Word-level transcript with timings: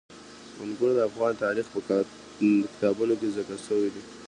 انګور 0.63 0.91
د 0.95 0.99
افغان 1.09 1.33
تاریخ 1.43 1.65
په 1.73 1.79
کتابونو 1.87 3.13
کې 3.19 3.33
ذکر 3.37 3.57
شوی 3.67 3.89
دي. 3.93 4.01